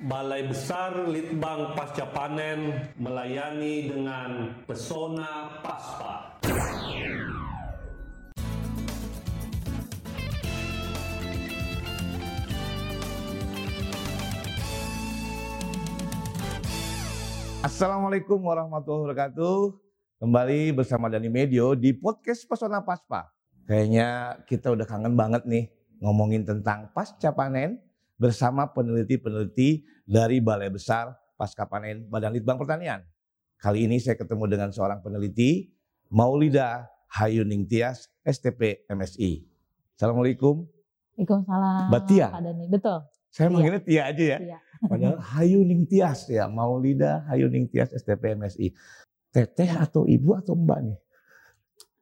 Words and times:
Balai 0.00 0.48
Besar 0.48 0.96
Litbang 1.12 1.76
Pasca 1.76 2.08
Panen 2.08 2.88
melayani 2.96 3.84
dengan 3.92 4.48
pesona 4.64 5.60
paspa. 5.60 6.40
Assalamualaikum 17.60 18.40
warahmatullahi 18.40 19.04
wabarakatuh. 19.04 19.76
Kembali 20.16 20.72
bersama 20.72 21.12
Dani 21.12 21.28
Medio 21.28 21.76
di 21.76 21.92
podcast 21.92 22.48
Pesona 22.48 22.80
Paspa. 22.80 23.28
Kayaknya 23.68 24.40
kita 24.48 24.72
udah 24.72 24.88
kangen 24.88 25.12
banget 25.12 25.44
nih 25.44 25.68
ngomongin 26.00 26.48
tentang 26.48 26.88
pasca 26.96 27.36
panen 27.36 27.89
bersama 28.20 28.68
peneliti-peneliti 28.68 29.80
dari 30.04 30.44
Balai 30.44 30.68
Besar 30.68 31.16
Pasca 31.40 31.64
Panen 31.64 32.04
Badan 32.04 32.36
Litbang 32.36 32.60
Pertanian. 32.60 33.00
Kali 33.56 33.88
ini 33.88 33.96
saya 33.96 34.20
ketemu 34.20 34.44
dengan 34.44 34.68
seorang 34.68 35.00
peneliti, 35.00 35.72
Maulida 36.12 36.84
Hayuning 37.16 37.64
Tias, 37.64 38.12
STP 38.20 38.84
MSI. 38.92 39.40
Assalamualaikum. 39.96 40.68
Waalaikumsalam. 41.16 41.88
Mbak 41.88 42.02
Tia? 42.04 42.28
Pak. 42.28 42.40
Betul. 42.68 42.98
Saya 43.30 43.46
Iya. 43.48 43.52
manggilnya 43.56 43.82
Tia 43.84 44.02
aja 44.04 44.24
ya. 44.24 44.38
Iya. 44.40 44.58
Padahal 44.80 45.16
Hayuning 45.36 45.82
Tias 45.88 46.28
ya, 46.28 46.44
Maulida 46.48 47.24
Hayuning 47.28 47.68
Tias 47.68 47.92
STP 47.92 48.36
MSI. 48.36 48.72
Teteh 49.32 49.70
atau 49.76 50.04
ibu 50.04 50.36
atau 50.36 50.56
mbak 50.56 50.80
nih? 50.84 50.98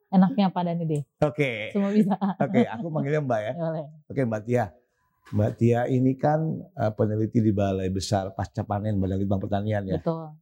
Enaknya 0.09 0.49
Pak 0.49 0.63
Dani 0.65 0.85
deh. 0.89 1.03
Oke, 1.21 1.69
Semua 1.75 1.93
bisa. 1.93 2.15
oke, 2.17 2.65
aku 2.65 2.87
manggilnya 2.89 3.21
mbak 3.21 3.41
ya. 3.45 3.53
Oke 4.09 4.23
Mbak 4.25 4.43
Tia. 4.47 4.67
Mbak 5.35 5.51
Tia 5.61 5.85
ini 5.89 6.17
kan 6.17 6.41
eh, 6.79 6.93
peneliti 6.97 7.45
di 7.45 7.53
Balai 7.53 7.93
Besar 7.93 8.33
Pasca 8.33 8.65
Panen 8.65 8.97
Badan 8.97 9.19
Litbang 9.21 9.43
Pertanian 9.43 9.85
ya. 9.85 10.01
Betul. 10.01 10.33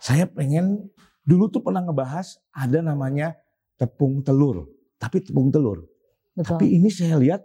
Saya 0.00 0.24
pengen 0.28 0.88
dulu 1.24 1.52
tuh 1.52 1.60
pernah 1.60 1.84
ngebahas 1.84 2.40
ada 2.52 2.80
namanya 2.80 3.36
tepung 3.80 4.20
telur. 4.20 4.68
Tapi 5.00 5.24
tepung 5.24 5.48
telur. 5.48 5.88
Betul. 6.36 6.56
Tapi 6.56 6.66
ini 6.76 6.88
saya 6.92 7.16
lihat 7.16 7.44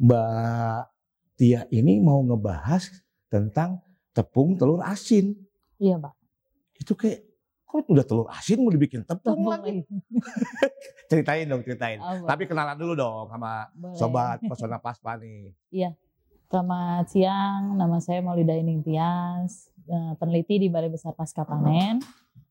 Mbak 0.00 0.80
Tia 1.36 1.68
ini 1.68 2.00
mau 2.00 2.24
ngebahas 2.24 2.88
tentang 3.28 3.84
tepung 4.16 4.56
telur 4.56 4.80
asin. 4.80 5.36
Iya, 5.76 6.00
Pak. 6.00 6.14
Itu 6.80 6.96
kayak 6.96 7.25
kok 7.78 7.90
udah 7.90 8.04
telur 8.04 8.26
asin 8.28 8.58
mau 8.58 8.68
dibikin 8.68 9.02
tepung 9.02 9.44
lagi. 9.44 9.84
Ceritain 11.08 11.44
dong, 11.44 11.60
ceritain. 11.60 11.98
Oh. 11.98 12.24
Tapi 12.24 12.44
kenalan 12.44 12.74
dulu 12.74 12.92
dong 12.92 13.26
sama 13.26 13.68
Boleh. 13.72 13.94
sobat 13.94 14.38
Pesona 14.48 14.76
Paspa 14.76 15.14
nih. 15.14 15.54
Selamat 16.46 17.04
siang. 17.06 17.74
Nama 17.74 17.96
saya 17.98 18.20
Maulida 18.20 18.52
Ining 18.52 18.80
Tias, 18.80 19.68
eh, 19.84 20.12
peneliti 20.16 20.56
di 20.56 20.68
Balai 20.68 20.88
Besar 20.88 21.12
Pasca 21.12 21.42
Panen. 21.42 21.98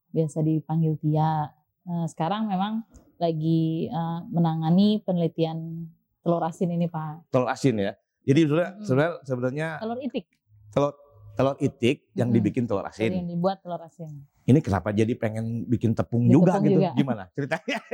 Biasa 0.10 0.40
dipanggil 0.40 0.96
Tia. 0.98 1.48
Eh, 1.84 2.06
Sekarang 2.06 2.46
memang 2.46 2.84
lagi 3.16 3.88
eh, 3.88 4.20
menangani 4.26 5.00
penelitian 5.00 5.88
telur 6.20 6.42
asin 6.42 6.70
ini, 6.70 6.86
Pak. 6.86 7.30
telur 7.30 7.48
asin 7.48 7.76
ya. 7.78 7.94
Jadi 8.22 8.40
sebenarnya 8.42 8.72
Mm-mm. 8.72 8.84
sebenarnya, 8.84 9.14
sebenarnya 9.22 9.68
Telur 9.78 10.00
itik. 10.02 10.26
telur 10.68 10.92
telur 11.32 11.56
itik 11.60 11.98
yang 12.12 12.28
Mm-mm. 12.28 12.36
dibikin 12.36 12.64
telur 12.66 12.82
Jadi 12.88 13.12
yang 13.12 13.22
asin. 13.22 13.30
dibuat 13.30 13.58
telur 13.60 13.80
asin. 13.80 14.12
Ini 14.46 14.60
kenapa 14.62 14.94
jadi 14.94 15.10
pengen 15.18 15.66
bikin 15.66 15.98
tepung 15.98 16.30
juga 16.30 16.62
tepung 16.62 16.70
gitu? 16.70 16.80
juga. 16.82 16.90
Gimana 16.94 17.24
ceritanya? 17.34 17.80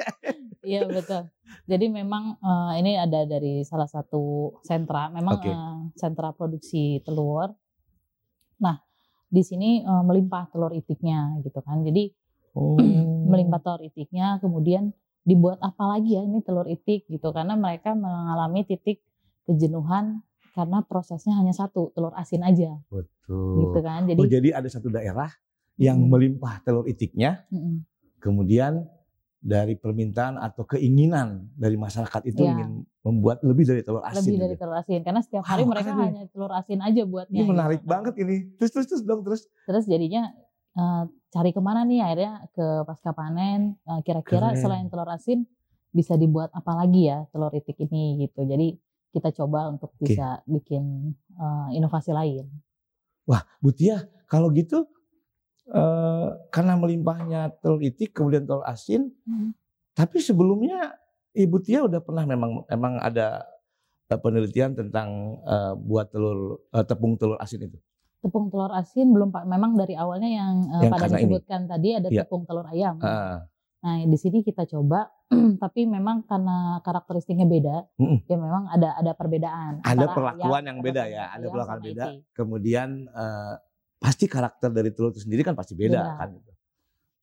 Iya 0.61 0.85
betul. 0.85 1.25
Jadi 1.65 1.89
memang 1.89 2.37
eh, 2.37 2.71
ini 2.85 2.93
ada 2.93 3.25
dari 3.25 3.65
salah 3.65 3.89
satu 3.89 4.53
sentra, 4.61 5.09
memang 5.09 5.41
Oke. 5.41 5.49
eh, 5.49 5.77
sentra 5.97 6.29
produksi 6.37 7.01
telur. 7.01 7.49
Nah 8.61 8.77
di 9.25 9.41
sini 9.41 9.81
eh, 9.81 10.03
melimpah 10.05 10.53
telur 10.53 10.69
itiknya 10.77 11.41
gitu 11.41 11.59
kan. 11.65 11.81
Jadi 11.81 12.13
Oh. 12.51 12.75
melimpah 13.31 13.63
telur 13.63 13.81
itiknya, 13.81 14.37
kemudian 14.43 14.91
dibuat 15.23 15.61
apa 15.63 15.97
lagi 15.97 16.17
ya 16.17 16.21
ini 16.25 16.41
telur 16.43 16.67
itik 16.67 17.05
gitu 17.07 17.29
karena 17.31 17.53
mereka 17.55 17.93
mengalami 17.93 18.65
titik 18.65 18.99
kejenuhan 19.45 20.25
karena 20.51 20.83
prosesnya 20.83 21.37
hanya 21.39 21.55
satu 21.55 21.93
telur 21.95 22.11
asin 22.17 22.43
aja 22.43 22.75
Betul. 22.91 23.65
gitu 23.65 23.79
kan. 23.79 24.03
Jadi 24.09 24.19
Oh 24.19 24.27
jadi 24.27 24.49
ada 24.51 24.67
satu 24.67 24.91
daerah 24.91 25.31
yang 25.79 25.97
melimpah 26.03 26.59
telur 26.61 26.85
itiknya, 26.85 27.45
kemudian 28.19 28.85
dari 29.41 29.73
permintaan 29.73 30.37
atau 30.37 30.69
keinginan 30.69 31.49
dari 31.57 31.73
masyarakat 31.73 32.21
itu 32.29 32.45
Iya. 32.45 32.53
ingin 32.53 32.69
membuat 33.01 33.41
lebih 33.41 33.65
dari 33.65 33.81
telur 33.81 34.05
asin. 34.05 34.21
lebih 34.29 34.37
dari 34.37 34.53
gitu. 34.53 34.61
telur 34.61 34.77
asin 34.77 34.99
karena 35.01 35.21
setiap 35.25 35.43
hari 35.49 35.65
mereka 35.65 35.89
nih. 35.89 36.05
hanya 36.13 36.23
telur 36.29 36.53
asin 36.53 36.79
aja 36.85 37.01
buatnya. 37.01 37.41
Ini 37.41 37.49
menarik 37.49 37.81
gitu 37.81 37.89
banget 37.89 38.13
ini. 38.21 38.35
Terus 38.61 38.69
terus 38.69 38.85
terus 38.85 39.01
dong 39.01 39.25
terus. 39.25 39.49
Terus 39.65 39.89
jadinya 39.89 40.29
eh, 40.71 41.03
cari 41.33 41.49
ke 41.49 41.61
mana 41.63 41.81
nih 41.81 42.05
akhirnya 42.05 42.33
ke 42.53 42.65
pasca 42.85 43.11
panen. 43.17 43.73
Eh, 43.81 43.99
Kira-kira 44.05 44.53
Keren. 44.53 44.61
selain 44.61 44.85
telur 44.93 45.09
asin 45.09 45.49
bisa 45.89 46.13
dibuat 46.13 46.53
apa 46.53 46.77
lagi 46.77 47.09
ya 47.09 47.25
telur 47.33 47.49
itik 47.51 47.81
ini 47.81 48.21
gitu. 48.21 48.45
Jadi 48.45 48.77
kita 49.09 49.33
coba 49.33 49.73
untuk 49.73 49.89
bisa 49.97 50.45
bikin 50.45 51.17
eh, 51.33 51.67
inovasi 51.73 52.13
lain. 52.13 52.45
Wah, 53.25 53.41
Bu 53.57 53.73
Tia, 53.73 54.05
kalau 54.29 54.53
gitu 54.53 54.85
eh, 55.71 56.27
karena 56.49 56.73
melimpahnya 56.75 57.41
telur 57.57 57.79
itik 57.79 58.11
kemudian 58.11 58.43
telur 58.43 58.63
asin, 58.63 59.09
Hmm. 59.23 59.55
tapi 59.91 60.19
sebelumnya 60.19 60.95
Ibu 61.31 61.57
Tia 61.59 61.81
udah 61.81 61.99
pernah 61.99 62.23
memang 62.25 62.67
memang 62.67 62.99
ada 62.99 63.47
eh, 64.07 64.19
penelitian 64.19 64.75
tentang 64.75 65.09
eh, 65.41 65.73
buat 65.77 66.11
telur 66.11 66.59
eh, 66.69 66.83
tepung 66.83 67.15
telur 67.15 67.39
asin 67.39 67.65
itu. 67.65 67.79
Tepung 68.21 68.47
telur 68.47 68.69
asin 68.71 69.09
belum 69.09 69.31
pak. 69.31 69.43
Memang 69.45 69.73
dari 69.73 69.95
awalnya 69.95 70.29
yang, 70.29 70.53
eh, 70.69 70.81
Yang 70.81 70.91
pada 70.91 71.01
karena 71.01 71.07
ini. 71.09 71.21
disebutkan 71.23 71.61
tadi 71.65 71.89
ada 71.95 72.07
Iya. 72.07 72.21
tepung 72.21 72.43
telur 72.43 72.67
ayam. 72.67 72.99
Ah, 72.99 73.47
Nah 73.81 73.97
di 73.97 74.13
sini 74.13 74.45
kita 74.45 74.69
coba, 74.69 75.09
tapi 75.57 75.89
memang 75.89 76.21
karena 76.23 76.77
karakteristiknya 76.81 77.49
beda, 77.49 77.89
Mm-mm. 77.97 78.21
ya 78.29 78.37
memang 78.37 78.69
ada 78.69 78.93
ada 78.93 79.17
perbedaan. 79.17 79.81
Ada 79.81 80.05
perlakuan 80.05 80.61
ayam, 80.61 80.69
yang 80.69 80.79
beda 80.85 81.03
ya, 81.09 81.33
ada 81.33 81.45
perlakuan 81.49 81.81
beda. 81.81 82.05
kemudian 82.31 82.89
eh, 83.09 83.53
pasti 84.01 84.25
karakter 84.25 84.73
dari 84.73 84.89
telur 84.89 85.13
itu 85.13 85.21
sendiri 85.21 85.45
kan 85.45 85.53
pasti 85.53 85.77
beda, 85.77 85.93
Beda. 85.93 86.17
kan. 86.17 86.29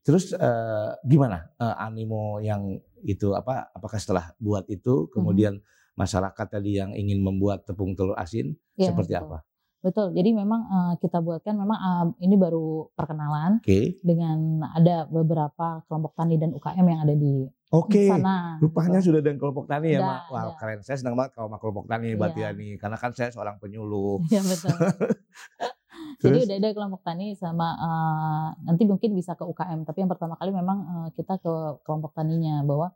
Terus 0.00 0.31
eh, 0.33 0.91
gimana 1.03 1.50
eh, 1.53 1.75
animo 1.83 2.39
yang 2.39 2.71
itu 3.03 3.34
apa? 3.34 3.75
Apakah 3.75 3.99
setelah 3.99 4.31
buat 4.39 4.62
itu 4.71 5.05
Mm-hmm. 5.05 5.12
kemudian 5.12 5.55
masyarakat 5.93 6.47
tadi 6.49 6.78
yang 6.78 6.94
ingin 6.94 7.19
membuat 7.19 7.67
tepung 7.67 7.93
telur 7.93 8.15
asin 8.15 8.55
Ya, 8.78 8.88
seperti 8.88 9.12
betul. 9.12 9.27
apa? 9.27 9.38
Betul. 9.78 10.06
Jadi 10.15 10.31
memang 10.33 10.61
eh, 10.65 10.93
kita 10.99 11.19
buatkan 11.19 11.59
memang 11.59 11.78
eh, 11.78 12.06
ini 12.25 12.38
baru 12.38 12.88
perkenalan 12.94 13.59
Oke, 13.59 13.99
dengan 14.00 14.62
ada 14.71 15.11
beberapa 15.11 15.83
kelompok 15.91 16.15
tani 16.15 16.38
dan 16.38 16.55
UKM 16.55 16.87
yang 16.87 17.00
ada 17.03 17.15
di 17.15 17.47
oke. 17.69 18.05
sana. 18.06 18.56
Rupanya 18.59 18.99
gitu. 18.99 19.11
sudah 19.12 19.21
ada 19.21 19.34
kelompok 19.34 19.67
tani 19.67 19.93
ya, 19.93 20.00
Mak. 20.00 20.21
Wah, 20.31 20.55
keren. 20.56 20.81
Saya 20.83 20.97
senang 20.99 21.19
banget 21.19 21.34
kalau 21.34 21.50
sama 21.50 21.59
kelompok 21.59 21.84
tani, 21.87 22.15
Mbak 22.15 22.31
Iya. 22.33 22.34
Tia 22.34 22.50
nih. 22.55 22.72
Karena 22.78 22.97
kan 22.97 23.11
saya 23.12 23.28
seorang 23.31 23.59
penyuluh. 23.59 24.22
Ya 24.31 24.41
betul. 24.41 24.72
Jadi 26.19 26.34
Terus, 26.34 26.47
udah 26.51 26.56
ada 26.59 26.71
kelompok 26.75 27.01
tani 27.06 27.27
sama 27.39 27.69
eh, 27.79 28.49
nanti 28.67 28.83
mungkin 28.84 29.15
bisa 29.15 29.39
ke 29.39 29.47
UKM. 29.47 29.87
Tapi 29.87 29.99
yang 30.03 30.11
pertama 30.11 30.34
kali 30.34 30.51
memang 30.51 30.79
eh, 30.83 31.09
kita 31.15 31.39
ke 31.39 31.55
kelompok 31.87 32.11
taninya 32.11 32.67
bahwa 32.67 32.91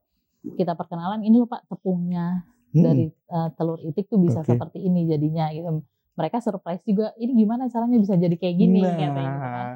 kita 0.59 0.75
perkenalan 0.75 1.23
ini 1.23 1.39
loh 1.39 1.47
Pak 1.47 1.71
tepungnya 1.71 2.43
hmm, 2.75 2.83
dari 2.83 3.07
eh, 3.07 3.49
telur 3.55 3.79
itik 3.79 4.11
tuh 4.11 4.19
bisa 4.19 4.43
Oke. 4.43 4.51
seperti 4.51 4.83
ini 4.83 5.07
jadinya 5.07 5.55
gitu. 5.55 5.87
Mereka 6.13 6.43
surprise 6.43 6.83
juga. 6.83 7.15
Ini 7.15 7.31
gimana 7.33 7.71
caranya 7.71 7.97
bisa 7.97 8.19
jadi 8.19 8.35
kayak 8.35 8.57
gini 8.59 8.83
nah, 8.83 8.91
katanya 8.91 9.31
gitu 9.31 9.39
kan. 9.39 9.69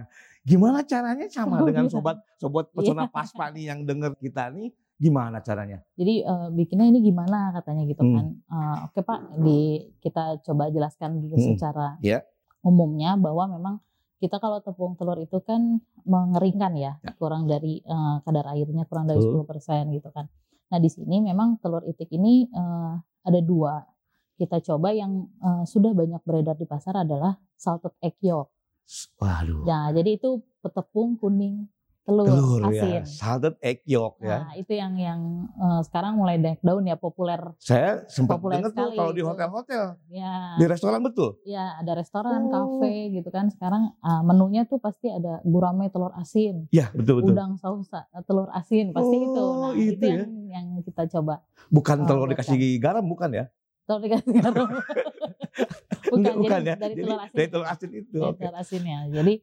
gimana 0.46 0.78
caranya 0.82 1.26
sama 1.30 1.56
Oh, 1.62 1.66
dengan 1.70 1.86
iya. 1.86 1.92
sobat 1.94 2.18
sobat 2.36 2.66
pesona 2.74 3.06
paspa 3.06 3.50
nih 3.54 3.70
yang 3.70 3.86
denger 3.86 4.18
kita 4.18 4.50
nih, 4.50 4.74
gimana 4.98 5.38
caranya? 5.38 5.86
Jadi 5.94 6.26
eh, 6.26 6.48
bikinnya 6.50 6.86
ini 6.90 6.98
gimana 6.98 7.54
katanya 7.54 7.86
gitu 7.86 8.02
Hmm. 8.02 8.14
kan. 8.18 8.26
Eh, 8.42 8.76
Oke 8.90 9.00
Pak, 9.06 9.20
di 9.38 9.58
kita 10.02 10.42
coba 10.42 10.66
jelaskan 10.66 11.22
dulu 11.22 11.38
Hmm. 11.38 11.46
secara 11.54 11.94
Ya. 12.02 12.26
Umumnya 12.66 13.14
bahwa 13.14 13.46
memang 13.46 13.74
kita 14.18 14.42
kalau 14.42 14.58
tepung 14.58 14.98
telur 14.98 15.20
itu 15.22 15.38
kan 15.44 15.78
mengeringkan 16.02 16.72
ya, 16.74 16.98
Ya. 17.04 17.12
kurang 17.14 17.46
dari 17.46 17.78
eh, 17.84 18.16
kadar 18.26 18.50
airnya 18.56 18.82
kurang 18.90 19.06
dari 19.06 19.22
Betul. 19.22 19.46
10% 19.46 19.94
gitu 19.94 20.08
kan. 20.10 20.26
Nah 20.72 20.78
di 20.82 20.90
sini 20.90 21.22
memang 21.22 21.62
telur 21.62 21.86
itik 21.86 22.10
ini 22.10 22.50
eh, 22.50 22.94
ada 23.22 23.40
dua. 23.44 23.84
Kita 24.34 24.58
coba 24.64 24.90
yang 24.90 25.30
eh, 25.38 25.62
sudah 25.68 25.92
banyak 25.94 26.20
beredar 26.26 26.56
di 26.58 26.66
pasar 26.66 27.06
adalah 27.06 27.38
salted 27.54 27.94
egg 28.02 28.18
yolk. 28.24 28.50
Waduh. 29.22 29.62
Nah 29.68 29.92
jadi 29.94 30.16
itu 30.18 30.42
tepung 30.66 31.14
kuning 31.14 31.70
telur, 32.06 32.22
telur 32.24 32.62
ya, 32.70 32.82
asin. 32.86 33.02
salted 33.04 33.54
egg 33.58 33.82
yolk 33.82 34.14
ya. 34.20 34.38
Nah, 34.40 34.54
itu 34.54 34.72
yang 34.72 34.94
yang 34.94 35.20
eh, 35.50 35.80
sekarang 35.82 36.14
mulai 36.14 36.38
naik 36.38 36.62
daun 36.62 36.82
ya 36.82 36.94
populer. 36.94 37.42
Saya 37.58 38.06
sempat 38.06 38.38
Populer 38.38 38.62
dengar 38.62 38.70
tuh 38.72 38.94
kalau 38.94 39.10
di 39.10 39.20
itu. 39.20 39.26
hotel-hotel, 39.26 39.84
Ya, 40.06 40.54
di 40.54 40.64
restoran 40.64 41.02
betul. 41.02 41.34
ya 41.42 41.74
ada 41.76 41.92
restoran, 41.92 42.46
Oh. 42.46 42.78
kafe 42.78 43.10
gitu 43.12 43.28
kan. 43.28 43.50
Sekarang 43.50 43.98
ah, 44.00 44.22
menunya 44.22 44.62
tuh 44.62 44.78
pasti 44.78 45.08
ada 45.08 45.42
gurame 45.42 45.90
telur 45.90 46.14
asin, 46.14 46.70
Ya 46.70 46.88
betul 46.92 47.20
betul. 47.20 47.34
udang 47.34 47.58
saus 47.58 47.90
ah, 47.90 48.06
telur 48.22 48.46
asin, 48.50 48.94
pasti 48.94 49.16
itu. 49.18 49.36
Oh, 49.36 49.66
Nah, 49.66 49.74
itu 49.74 49.92
itu, 49.92 50.06
ya. 50.06 50.14
yang 50.22 50.32
yang 50.46 50.66
kita 50.80 51.10
coba. 51.10 51.42
Bukan 51.68 51.98
Oh, 52.00 52.06
telur 52.06 52.20
bukan. 52.24 52.32
dikasih 52.32 52.56
garam 52.78 53.02
bukan 53.02 53.30
ya? 53.34 53.44
Telur 53.82 54.00
dikasih 54.00 54.30
garam. 54.32 54.68
Bukan, 56.06 56.22
Enggak, 56.22 56.30
jadi 56.30 56.38
bukan 56.38 56.60
ya. 56.60 56.74
dari 56.76 56.86
Jadi 56.86 57.02
telur 57.02 57.18
asin. 57.18 57.34
dari 57.34 57.48
telur 57.50 57.66
asin 57.66 57.90
itu. 57.90 58.14
Dari 58.14 58.30
Oke. 58.30 58.38
telur 58.38 58.56
asinnya. 58.56 58.98
Jadi 59.10 59.34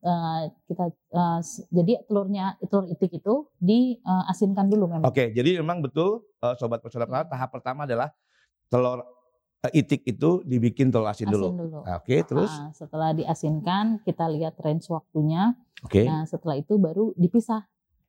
eh, 0.00 0.42
kita 0.64 0.84
eh, 0.90 1.40
s- 1.40 1.66
jadi 1.68 2.02
telurnya 2.04 2.54
telur 2.64 2.86
itik 2.86 3.12
itu 3.14 3.46
diasinkan 3.58 4.66
dulu 4.66 4.86
memang. 4.88 5.06
Oke, 5.06 5.30
jadi 5.30 5.58
memang 5.58 5.82
betul 5.82 6.26
eh, 6.38 6.54
sobat 6.54 6.80
pesona 6.80 7.04
Iya. 7.04 7.26
Tahap 7.26 7.50
pertama 7.50 7.84
adalah 7.84 8.10
telur 8.66 9.02
eh, 9.66 9.72
itik 9.74 10.04
itu 10.04 10.42
dibikin 10.42 10.88
telur 10.88 11.06
asin, 11.06 11.26
Asin 11.26 11.34
dulu. 11.34 11.48
dulu. 11.56 11.80
Oke, 11.84 12.22
terus 12.22 12.50
Ah, 12.50 12.70
setelah 12.70 13.10
diasinkan 13.12 13.98
kita 14.02 14.28
lihat 14.28 14.54
range 14.58 14.86
waktunya. 14.88 15.54
oke. 15.80 16.02
Nah 16.02 16.22
setelah 16.24 16.56
itu 16.56 16.76
baru 16.76 17.10
dipisah 17.14 17.66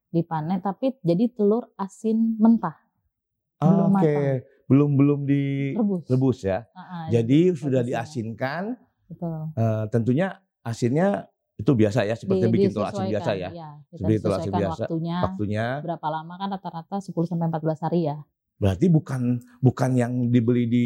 dipanen 0.10 0.58
tapi 0.58 0.98
jadi 1.00 1.30
telur 1.30 1.70
asin 1.76 2.34
mentah 2.38 2.74
belum 3.60 3.92
Oke, 3.92 3.92
matang. 3.92 4.26
belum 4.66 4.90
belum 4.96 5.20
direbus 5.26 6.06
rebus. 6.08 6.38
ya. 6.42 6.64
Ah, 6.72 6.80
ah, 6.80 7.04
Jadi 7.10 7.52
sudah 7.54 7.82
rebus 7.82 7.92
ya. 7.92 8.02
diasinkan, 8.02 8.64
betul. 9.06 9.52
eh, 9.54 9.84
tentunya 9.90 10.28
asinnya 10.62 11.28
itu 11.60 11.72
biasa 11.76 12.08
ya, 12.08 12.16
seperti 12.16 12.48
Di- 12.48 12.54
bikin 12.56 12.70
telur 12.72 12.88
asin 12.88 13.06
biasa 13.06 13.32
ya. 13.36 13.50
kita 13.52 14.00
Seperti 14.00 14.16
telur 14.18 14.38
asin 14.40 14.54
biasa. 14.54 14.84
waktunya 14.88 15.18
Waktunya 15.22 15.66
berapa 15.84 16.08
lama 16.08 16.34
kan 16.36 16.48
rata-rata 16.50 16.96
10 16.98 17.28
sampai 17.28 17.46
14 17.50 17.84
hari 17.84 18.02
ya. 18.08 18.18
berarti 18.56 18.88
bukan 18.88 19.22
bukan 19.60 19.90
yang 19.94 20.12
dibeli 20.28 20.64
di 20.66 20.86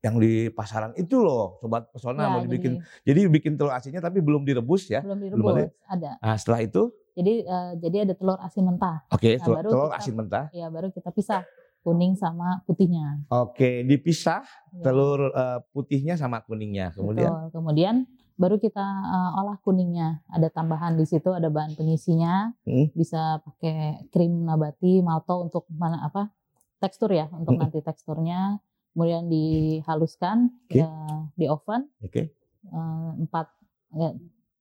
yang 0.00 0.16
di 0.16 0.48
pasaran 0.48 0.96
itu 0.96 1.20
loh, 1.20 1.60
sobat 1.60 1.88
pesona 1.88 2.24
Ya, 2.24 2.28
mau 2.30 2.40
dibikin. 2.40 2.80
Jadi, 3.04 3.20
bikin 3.28 3.52
telur 3.54 3.68
asinnya 3.70 4.00
tapi 4.00 4.20
belum 4.20 4.44
direbus 4.44 4.88
ya. 4.88 5.04
belum 5.04 5.20
belum 5.20 5.44
ada. 5.46 5.60
direbus 5.60 5.76
ada. 5.86 6.10
Nah, 6.18 6.36
setelah 6.36 6.60
itu, 6.60 6.82
Jadi 7.10 7.44
eh, 7.44 7.70
jadi 7.76 7.96
ada 8.08 8.14
telur 8.16 8.40
asin 8.40 8.64
mentah. 8.64 9.04
oke, 9.06 9.28
Nah, 9.28 9.44
telur, 9.44 9.56
telur 9.62 9.88
kita- 9.88 9.98
asin 9.98 10.14
mentah. 10.14 10.44
Ya 10.50 10.66
baru 10.68 10.88
kita 10.88 11.08
pisah 11.10 11.44
kuning 11.80 12.16
sama 12.16 12.64
putihnya. 12.64 13.20
Oke, 13.28 13.80
dipisah 13.82 14.40
Ya, 14.70 14.80
telur 14.80 15.28
eh, 15.30 15.58
putihnya 15.70 16.16
sama 16.16 16.40
kuningnya. 16.40 16.92
Kemudian 16.92 17.28
betul. 17.28 17.44
Kemudian 17.52 17.94
baru 18.40 18.56
kita 18.56 18.80
eh, 18.82 19.38
olah 19.38 19.60
kuningnya. 19.60 20.24
Ada 20.32 20.48
tambahan 20.48 20.96
di 20.96 21.04
situ 21.04 21.28
ada 21.28 21.52
bahan 21.52 21.76
pengisinya. 21.76 22.56
Hmm. 22.64 22.88
Bisa 22.96 23.44
pakai 23.44 24.08
krim 24.08 24.48
nabati, 24.48 25.04
malto 25.04 25.44
untuk 25.44 25.68
mana 25.68 26.00
apa? 26.00 26.32
Tekstur 26.80 27.12
ya, 27.12 27.28
untuk 27.36 27.60
Hmm. 27.60 27.68
nanti 27.68 27.84
teksturnya. 27.84 28.56
Kemudian 28.90 29.28
dihaluskan 29.30 30.50
Oke. 30.66 30.82
ya, 30.82 30.90
di 31.38 31.46
oven 31.46 31.86
oke, 32.02 32.22
eh, 32.26 33.10
4 33.22 33.46
ya, 33.94 34.10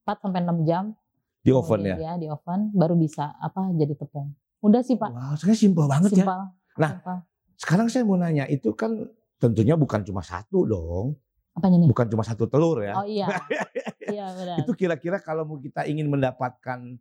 4 0.06 0.18
sampai 0.22 0.42
6 0.46 0.60
jam. 0.68 0.94
di 1.40 1.56
oven 1.56 1.82
ya. 1.82 1.96
Kemudian 1.96 2.18
di 2.20 2.28
oven 2.28 2.62
baru 2.76 2.94
bisa 2.94 3.32
apa 3.40 3.72
jadi 3.74 3.96
tepung. 3.96 4.36
Udah 4.60 4.84
sih 4.84 5.00
Pak. 5.00 5.08
Wow, 5.08 5.34
sebenarnya 5.40 5.56
simpel 5.56 5.86
banget 5.88 6.10
ya. 6.12 6.18
Simpel. 6.28 6.40
Nah, 6.78 6.92
Simpel. 6.94 7.18
Sekarang 7.56 7.88
saya 7.88 8.04
mau 8.04 8.20
nanya, 8.20 8.44
itu 8.46 8.70
kan 8.76 8.92
tentunya 9.40 9.80
bukan 9.80 10.04
cuma 10.04 10.20
satu 10.20 10.68
dong, 10.68 11.16
Apanya 11.60 11.78
nih? 11.84 11.88
bukan 11.92 12.08
cuma 12.08 12.24
satu 12.24 12.48
telur 12.48 12.80
ya. 12.82 12.96
Oh 12.96 13.06
iya. 13.06 13.28
iya 14.16 14.26
benar. 14.34 14.58
itu 14.64 14.72
kira-kira 14.74 15.20
kalau 15.20 15.44
mau 15.44 15.60
kita 15.60 15.84
ingin 15.86 16.08
mendapatkan 16.08 16.98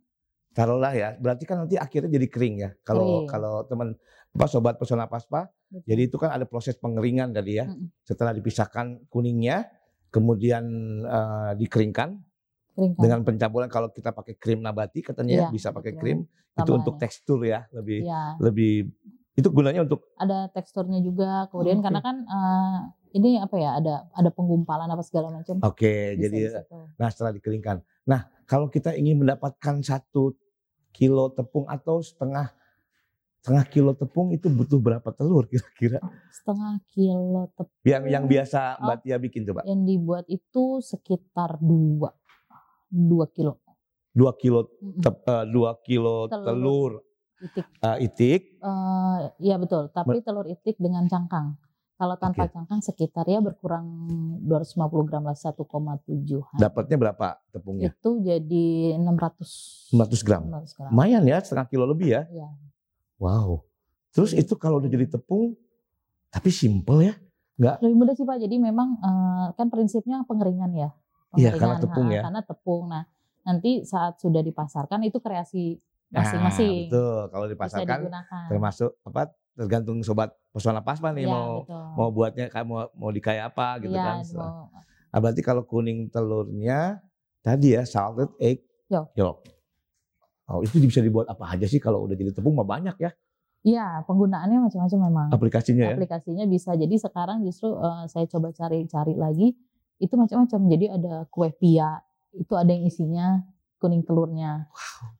taruhlah 0.51 0.91
ya, 0.91 1.15
berarti 1.15 1.45
kan 1.47 1.63
nanti 1.63 1.79
akhirnya 1.79 2.09
jadi 2.11 2.27
kering 2.27 2.55
ya. 2.59 2.69
Kalau 2.83 3.23
Kering. 3.23 3.29
kalau 3.31 3.53
teman 3.63 3.87
apa 4.29 4.45
sobat 4.45 4.75
pesona 4.77 5.09
paspa, 5.09 5.49
Betul. 5.71 5.85
jadi 5.87 6.01
itu 6.05 6.17
kan 6.19 6.29
ada 6.35 6.45
proses 6.45 6.75
pengeringan 6.77 7.31
tadi 7.31 7.57
ya. 7.57 7.65
Mm-mm. 7.65 7.89
Setelah 8.03 8.33
dipisahkan 8.35 9.07
kuningnya, 9.09 9.69
kemudian 10.09 10.65
eh, 11.05 11.51
dikeringkan 11.57 12.09
kering 12.75 12.93
kan? 12.97 13.01
dengan 13.01 13.19
pencampuran 13.25 13.69
kalau 13.69 13.89
kita 13.93 14.11
pakai 14.13 14.35
krim 14.37 14.59
nabati 14.61 14.99
katanya 15.05 15.47
ya, 15.47 15.47
bisa 15.49 15.69
pakai 15.71 15.93
betul. 15.95 16.01
krim. 16.01 16.19
Itu 16.19 16.29
Tambahannya. 16.65 16.77
untuk 16.81 16.93
tekstur 16.99 17.39
ya, 17.45 17.59
lebih 17.71 18.03
Iya, 18.03 18.23
lebih 18.41 18.73
itu 19.39 19.47
gunanya 19.55 19.87
untuk 19.87 20.03
ada 20.19 20.51
teksturnya 20.51 20.99
juga. 20.99 21.47
Kemudian 21.47 21.79
Oke. 21.79 21.85
karena 21.87 22.01
kan 22.03 22.15
eh, 22.25 22.77
ini 23.11 23.35
apa 23.35 23.55
ya? 23.55 23.75
Ada 23.75 23.93
ada 24.11 24.29
penggumpalan 24.29 24.85
apa 24.85 25.01
segala 25.01 25.29
macam. 25.29 25.57
oke, 25.59 25.93
Bisa 26.13 26.21
jadi. 26.21 26.39
Nah 26.95 27.07
setelah 27.07 27.31
dikeringkan. 27.31 27.77
Nah 28.05 28.21
kalau 28.43 28.67
kita 28.67 28.93
ingin 28.93 29.17
mendapatkan 29.17 29.79
satu 29.79 30.33
kilo 30.89 31.29
tepung 31.29 31.65
atau 31.65 31.99
setengah 31.99 32.49
setengah 33.39 33.65
kilo 33.67 33.91
tepung 33.93 34.29
itu 34.29 34.47
butuh 34.47 34.77
berapa 34.77 35.09
telur 35.09 35.47
kira-kira? 35.47 36.03
setengah 36.29 36.81
kilo 36.87 37.47
tepung 37.53 37.79
Yang 37.83 38.03
yang 38.09 38.25
biasa 38.25 38.59
Oh. 38.75 38.85
Mbak 38.85 38.97
Tia 38.99 39.17
bikin 39.17 39.41
coba. 39.43 39.61
yang 39.63 39.81
dibuat 39.81 40.25
itu 40.27 40.63
sekitar 40.79 41.55
dua 41.57 42.11
dua 42.85 43.25
kilo. 43.27 43.61
Dua 44.09 44.33
kilo 44.33 44.65
Mm-mm. 44.75 44.99
tep, 44.99 45.21
eh, 45.23 45.45
dua 45.47 45.77
kilo 45.79 46.25
Telur. 46.25 46.43
telur, 46.43 46.91
Itik. 47.39 47.65
eh, 47.79 47.97
itik. 48.01 48.41
Eh, 48.57 49.17
iya 49.39 49.55
betul. 49.55 49.87
Tapi 49.87 50.19
telur 50.19 50.43
itik 50.43 50.75
dengan 50.75 51.05
cangkang. 51.05 51.55
Kalau 51.99 52.15
tanpa 52.15 52.47
Oke. 52.47 52.55
cangkang 52.55 52.79
sekitar 52.79 53.27
ya 53.27 53.43
berkurang 53.43 54.07
250 54.47 55.03
gram 55.03 55.19
lah 55.27 55.35
1,7. 55.35 55.59
Dapatnya 56.55 56.95
berapa 56.95 57.43
tepungnya? 57.51 57.91
Itu 57.91 58.23
jadi 58.23 58.95
600 58.95 59.91
600 59.91 60.23
gram. 60.23 60.47
600 60.47 60.79
gram. 60.79 60.89
Lumayan 60.95 61.27
ya 61.27 61.43
setengah 61.43 61.67
kilo 61.67 61.83
lebih 61.83 62.15
ya. 62.15 62.23
Iya. 62.31 62.47
Wow. 63.19 63.67
Terus 64.15 64.31
itu 64.31 64.55
kalau 64.55 64.79
udah 64.79 64.87
jadi 64.87 65.11
tepung, 65.11 65.59
tapi 66.31 66.55
simple 66.55 67.03
ya. 67.03 67.19
Lebih 67.83 67.95
mudah 67.99 68.15
sih 68.15 68.23
Pak. 68.23 68.47
Jadi 68.47 68.55
memang 68.63 68.95
eh, 68.95 69.45
kan 69.59 69.67
prinsipnya 69.67 70.23
pengeringan 70.23 70.71
ya. 70.71 70.95
Iya, 71.35 71.51
karena 71.59 71.83
tepung 71.83 72.07
ha, 72.07 72.15
ya. 72.15 72.21
Karena 72.23 72.41
tepung. 72.47 72.83
Nah, 72.87 73.03
nanti 73.43 73.83
saat 73.83 74.23
sudah 74.23 74.39
dipasarkan 74.39 75.03
itu 75.03 75.19
kreasi 75.19 75.75
masing-masing. 76.15 76.87
Nah, 76.87 76.95
betul. 76.95 77.21
Kalau 77.27 77.45
dipasarkan 77.51 77.99
termasuk 78.47 78.91
apa? 79.03 79.35
Tergantung 79.59 79.99
sobat 79.99 80.31
pesona 80.49 80.79
paspa 80.79 81.11
nih 81.11 81.27
Iya, 81.27 81.35
mau 81.35 81.51
betul. 81.61 81.83
mau 81.93 82.09
buatnya 82.09 82.45
kayak 82.47 82.63
mau 82.63 82.87
mau 82.95 83.11
dikayak 83.11 83.51
apa 83.51 83.83
gitu 83.83 83.91
Iya, 83.91 84.03
kan. 84.07 84.23
mau- 84.31 84.71
Nah, 85.09 85.19
berarti 85.19 85.41
kalau 85.41 85.63
kuning 85.63 86.07
telurnya 86.07 87.03
tadi 87.41 87.73
ya 87.73 87.83
salted 87.83 88.31
egg 88.39 88.63
Yolk. 89.13 89.43
Oh, 90.45 90.63
itu 90.63 90.79
bisa 90.79 90.97
dibuat 90.99 91.27
apa 91.27 91.45
aja 91.49 91.67
sih 91.67 91.77
kalau 91.77 92.07
udah 92.07 92.15
jadi 92.15 92.31
tepung 92.31 92.55
mah 92.55 92.63
banyak 92.63 92.95
ya 92.97 93.11
Iya, 93.59 94.07
penggunaannya 94.07 94.63
macam-macam 94.63 94.99
memang. 95.03 95.27
aplikasinya 95.29 95.83
ya. 95.83 95.91
Aplikasinya 95.91 96.47
bisa. 96.47 96.71
Jadi 96.73 96.95
sekarang 96.95 97.43
justru 97.43 97.75
eh, 97.75 98.07
saya 98.07 98.23
coba 98.25 98.55
cari-cari 98.55 99.19
lagi 99.19 99.51
itu 99.99 100.13
macam-macam. 100.15 100.59
Jadi 100.71 100.85
ada 100.87 101.27
kue 101.27 101.51
pia, 101.51 101.99
itu 102.31 102.55
ada 102.55 102.71
yang 102.71 102.87
isinya 102.87 103.43
kuning 103.75 104.07
telurnya. 104.07 104.71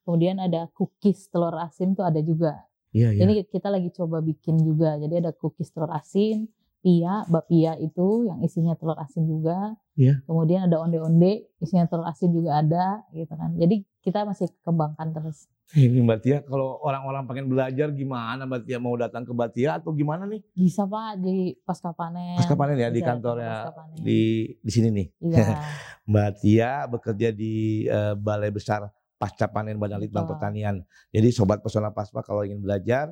Kemudian 0.07 0.39
ada 0.39 0.71
cookies 0.71 1.27
telur 1.27 1.51
asin 1.59 1.91
tuh 1.91 2.07
ada 2.07 2.23
juga. 2.23 2.63
Iya, 2.89 3.13
iya. 3.13 3.21
Ini 3.25 3.33
kita 3.49 3.69
lagi 3.69 3.93
coba 3.93 4.21
bikin 4.21 4.57
juga. 4.61 4.97
Jadi 4.97 5.21
ada 5.21 5.31
cookies 5.33 5.69
telur 5.69 5.93
asin, 5.93 6.49
pia, 6.79 7.27
bapia 7.27 7.75
itu 7.77 8.25
yang 8.25 8.39
isinya 8.41 8.73
telur 8.73 8.97
asin 8.97 9.27
juga. 9.27 9.75
Iya. 9.99 10.23
Kemudian 10.25 10.71
ada 10.71 10.79
onde-onde, 10.79 11.51
isinya 11.59 11.85
telur 11.85 12.07
asin 12.07 12.31
juga 12.31 12.63
ada 12.63 13.03
gitu 13.13 13.33
kan. 13.35 13.53
Jadi 13.59 13.83
kita 13.99 14.23
masih 14.23 14.47
kembangkan 14.63 15.11
terus. 15.11 15.51
Ini 15.69 16.01
Mbak 16.01 16.19
Tia 16.25 16.37
kalau 16.41 16.81
orang-orang 16.81 17.29
pengen 17.29 17.45
belajar 17.45 17.93
gimana 17.93 18.41
Mbak 18.41 18.65
Tia 18.65 18.81
mau 18.81 18.97
datang 18.97 19.21
ke 19.21 19.29
Mbak 19.29 19.49
Tia 19.53 19.77
atau 19.77 19.93
gimana 19.93 20.25
nih? 20.25 20.41
Bisa 20.57 20.89
Pak 20.89 21.21
di 21.21 21.53
pasca 21.61 21.93
panen. 21.93 22.41
Pasca 22.41 22.57
panen 22.57 22.81
ya 22.81 22.89
di 22.89 23.05
Bisa 23.05 23.05
ke 23.05 23.09
kantornya 23.13 23.69
di 24.01 24.49
di 24.65 24.71
sini 24.73 24.89
nih. 24.89 25.07
Iya. 25.29 25.61
Mbak 26.09 26.29
Tia 26.41 26.71
bekerja 26.89 27.29
di 27.29 27.85
eh, 27.85 28.17
Balai 28.17 28.49
Besar 28.49 28.89
Pasca 29.19 29.51
Panen 29.51 29.75
Badan 29.75 29.99
Litbang 29.99 30.23
Betul. 30.23 30.39
Pertanian. 30.39 30.75
Jadi 31.11 31.27
sobat 31.35 31.59
pesona 31.59 31.91
paspa 31.91 32.23
kalau 32.23 32.47
ingin 32.47 32.63
belajar 32.63 33.11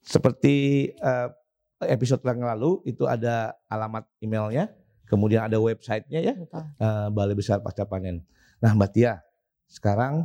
seperti 0.00 0.88
eh, 0.96 1.28
episode 1.84 2.24
yang 2.24 2.48
lalu 2.48 2.80
itu 2.88 3.04
ada 3.04 3.52
alamat 3.68 4.08
emailnya, 4.24 4.72
kemudian 5.04 5.46
ada 5.46 5.60
websitenya 5.60 6.20
ya 6.24 6.34
Betul. 6.34 6.64
eh, 6.64 7.08
Balai 7.12 7.36
Besar 7.36 7.60
Pasca 7.60 7.84
Panen. 7.84 8.24
Nah 8.58 8.72
Mbak 8.72 8.90
Tia, 8.96 9.20
sekarang 9.68 10.24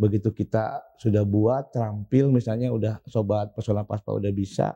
begitu 0.00 0.32
kita 0.32 0.80
sudah 0.96 1.26
buat 1.26 1.74
terampil 1.74 2.32
misalnya 2.32 2.72
udah 2.72 3.04
sobat 3.04 3.52
pesona 3.52 3.84
paspa 3.84 4.16
udah 4.16 4.32
bisa, 4.32 4.72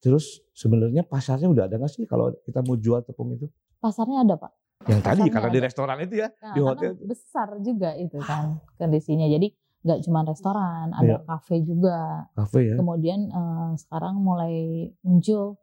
terus 0.00 0.40
sebenarnya 0.56 1.04
pasarnya 1.04 1.50
udah 1.50 1.68
ada 1.68 1.76
nggak 1.76 1.92
sih 1.92 2.08
kalau 2.08 2.32
kita 2.46 2.64
mau 2.64 2.78
jual 2.78 3.04
tepung 3.04 3.36
itu? 3.36 3.50
Pasarnya 3.82 4.24
ada 4.24 4.40
Pak. 4.40 4.52
Yang 4.88 5.00
tadi 5.04 5.22
karena 5.28 5.50
di 5.50 5.60
ada. 5.60 5.66
restoran 5.68 5.96
itu 6.00 6.14
ya, 6.16 6.28
Nah, 6.40 6.54
di 6.56 6.60
hotel. 6.64 6.90
besar 7.04 7.48
juga 7.60 7.92
itu 7.94 8.16
kan 8.24 8.56
kondisinya. 8.80 9.28
Jadi 9.28 9.52
nggak 9.80 10.00
cuma 10.02 10.24
restoran, 10.24 10.92
ada 10.92 11.20
Iya. 11.20 11.26
kafe 11.26 11.60
juga. 11.60 12.28
kafe 12.32 12.72
ya. 12.72 12.74
Kemudian 12.80 13.28
eh, 13.28 13.70
sekarang 13.76 14.16
mulai 14.18 14.54
muncul 15.02 15.60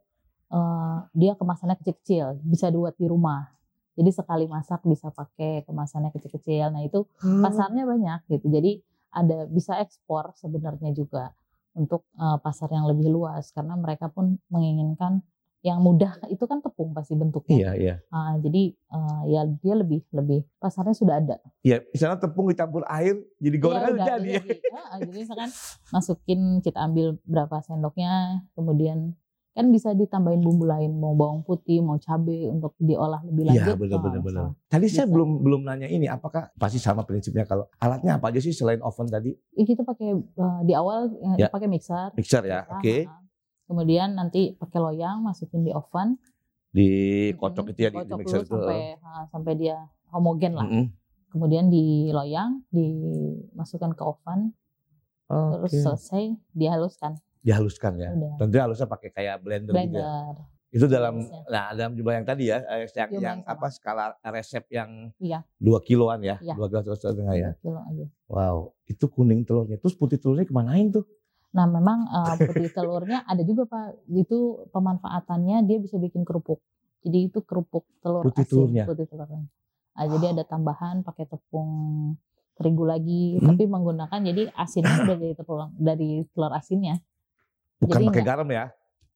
eh, 0.48 0.98
dia 1.12 1.34
kemasannya 1.34 1.76
kecil-kecil, 1.76 2.40
bisa 2.46 2.70
dibuat 2.70 2.94
di 2.96 3.04
rumah. 3.04 3.52
Jadi 3.98 4.14
sekali 4.14 4.46
masak 4.46 4.86
bisa 4.86 5.10
pakai 5.10 5.66
kemasannya 5.66 6.14
kecil-kecil. 6.14 6.72
Nah 6.72 6.86
itu 6.86 7.04
Hmm. 7.20 7.42
pasarnya 7.42 7.84
banyak 7.84 8.22
gitu. 8.30 8.48
Jadi 8.48 8.80
ada 9.12 9.44
bisa 9.44 9.76
ekspor 9.78 10.38
sebenarnya 10.38 10.94
juga 10.94 11.34
untuk 11.74 12.06
eh, 12.14 12.38
pasar 12.40 12.70
yang 12.70 12.86
lebih 12.86 13.10
luas 13.10 13.50
karena 13.50 13.74
mereka 13.76 14.08
pun 14.08 14.38
menginginkan 14.48 15.20
yang 15.68 15.84
mudah 15.84 16.16
itu 16.28 16.44
kan 16.48 16.64
tepung 16.64 16.96
pasti 16.96 17.12
bentuknya. 17.14 17.56
Iya, 17.60 17.72
iya. 17.76 17.96
Ah, 18.08 18.40
jadi 18.40 18.72
eh, 18.72 19.22
ya 19.28 19.42
dia 19.44 19.74
lebih 19.76 20.00
lebih 20.10 20.48
pasarnya 20.58 20.96
sudah 20.96 21.20
ada. 21.20 21.36
Iya, 21.60 21.84
misalnya 21.92 22.18
tepung 22.18 22.48
dicampur 22.48 22.88
air 22.88 23.20
jadi 23.38 23.58
gorengan 23.60 23.84
Iya, 23.84 23.92
udah 23.92 24.08
jadi 24.08 24.30
ya. 24.30 24.42
Jadi, 24.42 24.50
Ah, 24.72 24.96
jadi 24.98 25.18
misalkan 25.20 25.50
masukin 25.92 26.40
kita 26.62 26.80
ambil 26.80 27.20
berapa 27.24 27.60
sendoknya, 27.60 28.12
kemudian 28.54 29.12
kan 29.52 29.74
bisa 29.74 29.90
ditambahin 29.92 30.38
bumbu 30.38 30.70
lain 30.70 30.94
mau 30.96 31.18
bawang 31.18 31.42
putih 31.42 31.82
mau 31.82 31.98
cabai 31.98 32.46
untuk 32.46 32.78
diolah 32.78 33.26
lebih 33.26 33.50
Iya 33.50 33.74
lanjut 33.74 33.76
benar 33.82 33.98
oh, 33.98 34.02
benar 34.06 34.22
bisa. 34.22 34.28
benar. 34.30 34.46
Tadi 34.70 34.86
saya 34.86 35.06
Bisa. 35.10 35.14
belum 35.18 35.30
belum 35.42 35.62
nanya 35.66 35.88
ini 35.90 36.06
apakah 36.06 36.54
pasti 36.54 36.78
sama 36.78 37.02
prinsipnya 37.02 37.42
kalau 37.42 37.66
alatnya 37.82 38.22
apa 38.22 38.30
aja 38.30 38.38
sih 38.38 38.54
selain 38.54 38.78
oven 38.86 39.10
tadi? 39.10 39.34
Kita 39.52 39.82
pakai 39.82 40.14
eh, 40.14 40.60
di 40.62 40.78
awal 40.78 41.10
eh, 41.10 41.36
Ya. 41.42 41.48
pakai 41.50 41.66
mixer 41.66 42.14
Mixer 42.14 42.46
ya. 42.46 42.70
Oke. 42.70 43.10
ha. 43.10 43.26
Kemudian 43.68 44.16
nanti 44.16 44.52
pakai 44.54 44.80
loyang 44.80 45.22
masukin 45.22 45.62
di 45.62 45.72
oven 45.72 46.16
Dikocok 46.70 47.64
Mm-mm, 47.64 47.72
itu 47.72 47.80
ya 47.80 47.90
di, 47.90 47.96
di 47.96 48.00
dikocok 48.02 48.18
mixer 48.18 48.40
itu. 48.40 48.48
Mm. 48.48 48.60
sampai 48.60 48.80
ha, 48.98 49.10
sampai 49.28 49.54
dia 49.56 49.78
homogen 50.10 50.54
lah 50.54 50.66
Mm-mm. 50.66 50.86
kemudian 51.30 51.66
di 51.68 51.86
loyang 52.10 52.64
dimasukkan 52.70 53.92
ke 53.92 54.04
oven 54.04 54.52
terus 55.28 55.72
Oke. 55.72 55.82
selesai 55.82 56.24
dihaluskan 56.52 57.20
Dihaluskan 57.40 57.96
ya. 57.96 58.12
udah 58.12 58.34
Tentu 58.38 58.56
halusnya 58.58 58.88
pakai 58.88 59.10
kayak 59.10 59.40
blender, 59.40 59.72
gitu 59.72 59.80
ya. 59.94 60.04
blender 60.04 60.36
Itu 60.68 60.86
dalam 60.86 61.16
Halusnya. 61.18 61.42
nah 61.48 61.66
dalam 61.72 61.94
jumlah 61.94 62.14
yang 62.14 62.28
tadi 62.28 62.44
ya 62.46 62.60
eh, 62.62 62.84
yang, 62.86 63.08
Jumlah 63.08 63.08
yang 63.08 63.22
yang 63.22 63.40
sama. 63.42 63.52
apa 63.54 63.68
skala 63.70 64.06
resep 64.26 64.64
yang 64.70 64.92
Iya. 65.16 65.40
dua 65.56 65.80
kiloan 65.80 66.20
ya, 66.20 66.36
Iya. 66.38 66.54
dua 66.54 66.68
kilo 66.68 66.92
setengah 66.94 67.36
ya. 67.36 67.52
Kilo 67.58 67.80
aja. 67.80 68.04
Wow, 68.28 68.58
itu 68.84 69.06
kuning 69.08 69.42
telurnya. 69.42 69.76
Terus 69.78 69.96
putih 69.96 70.16
telurnya 70.16 70.44
kemanain 70.44 70.92
tuh? 70.92 71.08
Nah 71.58 71.66
memang 71.66 72.06
eh, 72.06 72.36
putih 72.40 72.70
telurnya 72.70 73.26
ada 73.26 73.42
juga 73.42 73.66
pak 73.66 73.86
itu 74.08 74.38
pemanfaatannya 74.70 75.66
dia 75.66 75.78
bisa 75.82 75.98
bikin 75.98 76.22
kerupuk 76.22 76.62
jadi 77.02 77.30
itu 77.30 77.42
kerupuk 77.42 77.82
telur 78.00 78.22
Putih 78.22 78.46
asin 78.46 78.54
telurnya? 78.70 78.84
putih 78.86 79.06
telurnya 79.10 79.42
Ah, 79.92 80.06
jadi 80.06 80.38
ada 80.38 80.46
tambahan 80.46 81.02
pakai 81.02 81.26
tepung 81.26 81.70
terigu 82.54 82.86
lagi 82.86 83.38
Hmm. 83.38 83.50
tapi 83.50 83.66
menggunakan 83.66 84.20
jadi 84.22 84.54
asinnya 84.54 85.02
udah 85.02 85.18
dari 85.18 85.34
tepung 85.34 85.74
dari 85.74 86.10
telur 86.30 86.54
asinnya 86.54 87.02
Bukan 87.78 87.94
Jadi 87.94 88.06
pakai 88.06 88.22
enggak. 88.22 88.30
garam 88.30 88.50
ya? 88.50 88.66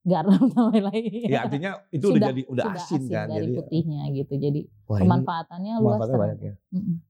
garam 0.02 0.42
tambahin 0.50 0.84
lagi 0.90 1.30
Ya 1.30 1.46
artinya 1.46 1.72
itu 1.90 2.02
udah 2.02 2.18
Sudah- 2.18 2.30
jadi 2.34 2.42
udah 2.50 2.64
sudah 2.66 2.82
asin, 2.82 3.02
kan. 3.06 3.26
dari 3.30 3.38
Jadi 3.38 3.52
putihnya 3.54 4.02
gitu 4.10 4.34
jadi 4.36 4.60
wah 4.90 4.98
pemanfaatannya 4.98 5.74
luas 5.78 6.10
banyak 6.10 6.40
ya. 6.42 6.54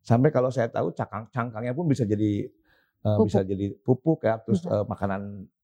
Sampai 0.03 0.29
kalau 0.29 0.51
saya 0.51 0.67
tahu 0.67 0.91
cangkang 0.91 1.31
cangkangnya 1.31 1.71
pun 1.71 1.87
bisa 1.87 2.03
jadi 2.03 2.51
eh, 3.01 3.09
Pupuk. 3.17 3.25
bisa 3.27 3.39
jadi 3.41 3.65
pupuk 3.81 4.19
ya, 4.21 4.37
terus 4.41 4.61
Bisa. 4.61 4.71
eh, 4.81 4.85
makanan 4.85 5.21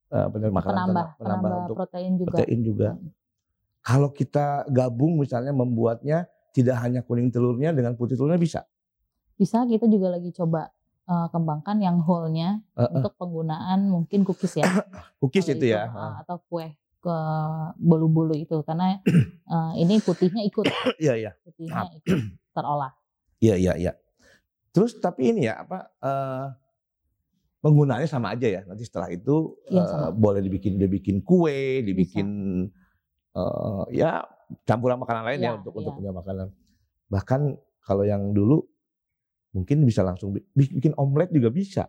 bener 0.07 0.55
makanan 0.55 0.75
penambah 0.87 0.87
penambah 0.87 1.07
penambah 1.19 1.51
untuk 1.67 1.75
protein 1.83 2.13
juga 2.15 2.31
protein 2.31 2.59
juga. 2.63 2.89
Mm. 2.95 3.09
Kalau 3.83 4.09
kita 4.11 4.45
gabung 4.71 5.19
misalnya 5.19 5.51
membuatnya 5.51 6.31
tidak 6.51 6.79
hanya 6.79 7.03
kuning 7.03 7.27
telurnya 7.27 7.75
dengan 7.75 7.91
putih 7.93 8.15
telurnya 8.15 8.39
bisa. 8.39 8.61
bisa 9.35 9.67
kita 9.67 9.85
juga 9.85 10.15
lagi 10.15 10.31
coba 10.31 10.71
eh, 11.05 11.27
kembangkan 11.29 11.77
yang 11.77 11.99
whole-nya 12.01 12.63
Eh, 12.73 12.81
eh, 12.81 12.89
untuk 12.95 13.13
penggunaan 13.19 13.85
mungkin 13.85 14.23
cookies 14.23 14.57
ya 14.57 14.65
cookies 15.21 15.45
Kalau 15.45 15.55
itu 15.59 15.65
ya. 15.69 15.91
uh, 15.91 16.23
atau 16.23 16.39
kue 16.47 16.71
ke 16.97 17.17
bolu-bolu 17.77 18.33
itu 18.33 18.57
karena 18.65 18.97
uh, 19.45 19.71
ini 19.83 20.01
putihnya 20.01 20.41
ikut 20.47 20.65
Iya 21.03 21.13
iya. 21.19 21.31
putihnya 21.43 21.83
ikut 21.99 22.17
terolah 22.55 22.95
Iya 23.37 23.55
iya 23.59 23.73
iya. 23.77 23.93
Terus 24.73 24.97
tapi 24.97 25.29
ini 25.29 25.45
ya 25.45 25.61
apa 25.61 25.93
eh, 26.01 26.45
penggunaannya 27.59 28.05
sama 28.05 28.33
aja 28.33 28.47
ya. 28.47 28.61
Nanti 28.63 28.83
setelah 28.83 29.07
itu 29.07 29.57
Iya, 29.67 29.81
eh, 29.81 29.87
sama. 29.87 30.07
boleh 30.11 30.39
dibikin 30.39 30.75
dibikin 30.75 31.21
kue, 31.21 31.81
dibikin 31.81 32.27
eh, 33.33 33.83
ya 33.91 34.23
campuran 34.63 34.97
makanan 34.97 35.23
lain 35.25 35.39
ya 35.39 35.43
Iya, 35.43 35.51
untuk 35.57 35.71
iya. 35.71 35.79
untuk 35.79 35.93
punya 35.95 36.11
makanan. 36.11 36.47
Bahkan 37.07 37.41
kalau 37.81 38.03
yang 38.03 38.31
dulu 38.31 38.63
mungkin 39.51 39.81
bisa 39.83 40.01
langsung 40.01 40.31
bi- 40.31 40.45
bi- 40.51 40.73
bikin 40.73 40.93
omelet 40.93 41.29
juga 41.29 41.49
bisa. 41.49 41.85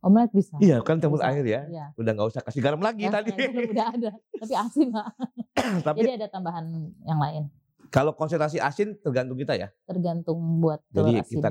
omelet 0.00 0.32
bisa 0.32 0.56
Iya 0.56 0.80
kan 0.80 0.96
campur 0.96 1.20
air 1.20 1.44
ya. 1.44 1.60
Iya. 1.66 1.84
Udah 1.92 2.10
nggak 2.10 2.28
usah 2.28 2.40
kasih 2.40 2.60
garam 2.60 2.80
lagi 2.80 3.04
Ya, 3.04 3.12
tadi. 3.12 3.36
ya, 3.36 3.48
udah 3.68 3.86
ada 3.92 4.10
tapi 4.32 4.54
asin 4.56 4.88
pak 4.88 5.06
tapi 5.84 5.96
jadi 6.00 6.12
ada 6.16 6.28
tambahan 6.28 6.64
yang 7.04 7.20
lain 7.20 7.44
kalau 7.90 8.14
konsentrasi 8.14 8.62
asin 8.62 8.96
tergantung 9.02 9.36
kita 9.36 9.58
ya. 9.58 9.68
tergantung 9.84 10.62
buat 10.62 10.80
telur 10.94 11.10
Jadi 11.10 11.20
asin 11.20 11.36
kita 11.42 11.48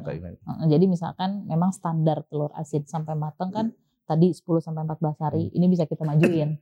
jadi 0.65 0.85
misalkan 0.87 1.43
memang 1.45 1.75
standar 1.75 2.23
telur 2.31 2.49
asin 2.55 2.87
sampai 2.87 3.13
matang 3.13 3.51
kan 3.51 3.75
tadi 4.07 4.31
10 4.33 4.41
sampai 4.63 4.87
14 4.87 5.19
hari 5.21 5.43
Hmm. 5.51 5.57
ini 5.59 5.65
bisa 5.69 5.83
kita 5.85 6.01
majuin 6.07 6.57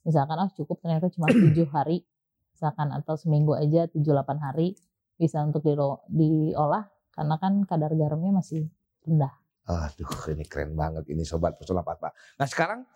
misalkan 0.00 0.36
ah 0.38 0.48
cukup 0.54 0.80
ternyata 0.80 1.10
cuma 1.12 1.26
7 1.34 1.52
hari 1.68 2.06
misalkan 2.54 2.88
atau 2.94 3.14
seminggu 3.18 3.52
aja 3.52 3.90
7-8 3.90 4.38
hari 4.40 4.78
bisa 5.18 5.42
untuk 5.44 5.60
diolah 6.08 6.88
karena 7.12 7.34
kan 7.36 7.66
kadar 7.68 7.92
garamnya 7.92 8.40
masih 8.40 8.70
rendah 9.04 9.34
Aduh, 9.66 10.30
ini 10.30 10.46
keren 10.46 10.78
banget 10.78 11.10
ini 11.10 11.26
sobat 11.26 11.58
pesona 11.58 11.82
papa. 11.82 12.14
Nah 12.38 12.46
sekarang 12.46 12.86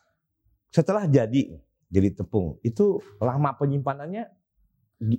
setelah 0.71 1.03
jadi 1.11 1.59
jadi 1.91 2.15
tepung 2.15 2.63
itu 2.63 3.03
lama 3.19 3.51
penyimpanannya 3.59 4.31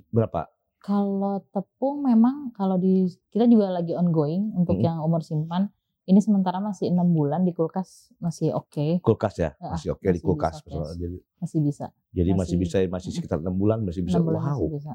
berapa? 0.08 0.48
Kalau 0.82 1.40
tepung 1.48 2.02
memang 2.02 2.50
kalau 2.52 2.74
di 2.74 2.94
kita 3.30 3.46
juga 3.46 3.70
lagi 3.70 3.94
ongoing 3.94 4.50
untuk 4.52 4.76
Hmm. 4.76 4.84
yang 4.84 4.96
umur 4.98 5.22
simpan 5.22 5.70
ini 6.02 6.18
sementara 6.18 6.58
masih 6.58 6.90
enam 6.90 7.06
bulan 7.08 7.40
di 7.40 7.50
kulkas 7.50 8.10
masih 8.18 8.50
oke 8.50 8.98
Kulkas 9.00 9.38
ya, 9.38 9.50
masih 9.56 9.94
oke 9.94 10.02
di 10.02 10.10
masih 10.12 10.20
kulkas. 10.20 10.54
bisa, 10.60 10.74
yes. 10.74 10.90
Jadi, 10.96 11.16
masih 11.38 11.58
bisa 11.62 11.86
jadi 12.12 12.30
masih, 12.30 12.58
Masih- 12.58 12.58
bisa 12.58 12.90
masih 12.90 13.10
sekitar 13.12 13.38
enam 13.38 13.54
bulan 13.54 13.78
masih 13.80 14.02
bisa. 14.02 14.18
enam 14.18 14.26
bulan 14.28 14.42
wow, 14.42 14.50
masih 14.52 14.68
bisa 14.72 14.92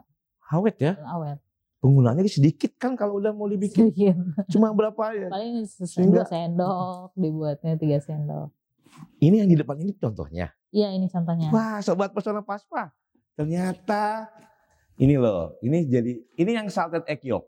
awet 0.50 0.75
ya. 0.77 0.94
Awet 1.01 1.39
Penggunaannya 1.77 2.25
sedikit 2.27 2.74
kan 2.75 2.94
kalau 2.94 3.17
udah 3.17 3.32
mau 3.32 3.46
dibikin 3.46 3.88
sedikit 3.88 4.17
cuma 4.50 4.74
berapa 4.74 5.00
ya? 5.13 5.29
paling 5.29 5.63
Sehingga- 5.63 6.22
dua 6.22 6.27
sendok 6.27 7.08
dibuatnya 7.13 7.74
tiga 7.75 7.98
sendok 7.98 8.51
Ini 9.17 9.39
yang 9.39 9.48
di 9.48 9.56
depan 9.56 9.77
ini 9.77 9.94
contohnya. 9.94 10.51
iya 10.67 10.89
ini 10.89 11.08
contohnya 11.08 11.48
Wah, 11.48 11.79
sobat 11.79 12.12
pesona 12.12 12.41
paspa. 12.41 12.91
Ternyata 13.38 14.25
ini 14.98 15.16
loh, 15.16 15.56
ini 15.62 15.86
jadi 15.86 16.12
ini 16.36 16.51
yang 16.51 16.68
salted 16.68 17.06
egg 17.06 17.22
yolk. 17.24 17.46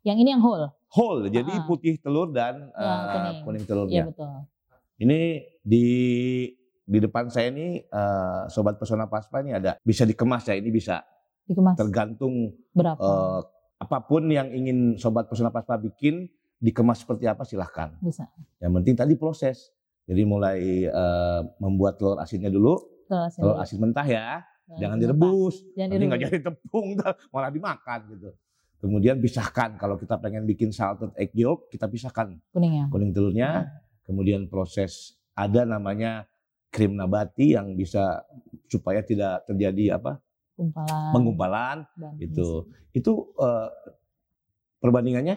yang 0.00 0.16
ini 0.16 0.32
yang 0.32 0.40
whole 0.40 0.72
Whole, 0.90 1.28
jadi 1.28 1.52
Ah. 1.54 1.62
putih 1.62 1.94
telur 1.96 2.32
dan 2.32 2.72
Ya, 2.72 2.82
eh, 2.82 3.04
kuning. 3.06 3.36
kuning 3.44 3.62
iya 3.62 3.68
telurnya. 3.68 4.02
betul 4.08 4.26
Ini 4.98 5.20
di 5.62 5.86
di 6.82 6.98
depan 6.98 7.28
saya 7.28 7.48
ini 7.48 7.78
eh, 7.80 8.42
sobat 8.48 8.74
pesona 8.74 9.06
paspa 9.06 9.38
ini 9.38 9.52
ada 9.52 9.78
bisa 9.80 10.02
dikemas 10.02 10.44
ya. 10.44 10.56
Ini 10.56 10.66
bisa 10.68 11.04
dikemas 11.44 11.76
tergantung 11.76 12.56
berapa 12.72 12.98
eh, 12.98 13.40
apa 13.78 13.98
pun 14.02 14.26
yang 14.26 14.50
ingin 14.50 14.96
sobat 14.96 15.24
pesona 15.24 15.48
paspa 15.48 15.76
bikin 15.76 16.26
dikemas 16.58 17.00
seperti 17.00 17.24
apa 17.24 17.44
silahkan. 17.44 17.94
bisa 18.00 18.26
Yang 18.58 18.72
penting 18.74 18.94
tadi 18.96 19.14
proses. 19.14 19.70
Jadi 20.04 20.22
mulai 20.24 20.58
eh, 20.82 21.40
membuat 21.56 21.94
telur 21.94 22.18
asinnya 22.18 22.48
dulu, 22.48 22.82
telur 23.06 23.22
asin 23.22 23.40
telur 23.40 23.56
asin 23.58 23.78
mentah 23.78 24.02
ya, 24.02 24.42
jangan 24.78 24.96
asin 24.96 25.02
direbus. 25.02 25.54
jangan 25.74 25.90
Nanti 25.90 26.04
nggak 26.06 26.22
jadi 26.28 26.38
tepung, 26.46 26.86
malah 27.32 27.50
dimakan 27.50 28.00
gitu. 28.14 28.30
Kemudian 28.80 29.20
pisahkan 29.20 29.76
kalau 29.76 30.00
kita 30.00 30.16
pengen 30.16 30.48
bikin 30.48 30.72
salted 30.72 31.12
egg 31.18 31.34
yolk, 31.36 31.68
kita 31.68 31.84
pisahkan. 31.84 32.32
Kuningnya? 32.54 32.88
Kuning 32.88 33.12
telurnya, 33.12 33.68
kemudian 34.08 34.48
proses 34.48 35.20
ada 35.36 35.68
namanya 35.68 36.24
krim 36.72 36.96
nabati 36.96 37.58
yang 37.58 37.76
bisa 37.76 38.24
supaya 38.70 39.04
tidak 39.04 39.44
terjadi 39.44 40.00
apa? 40.00 40.16
Gumpalan. 40.56 41.12
Penggumpalan 41.12 41.78
dan 41.98 42.14
itu 42.16 42.68
itu 42.96 43.12
eh, 43.36 43.68
perbandingannya? 44.80 45.36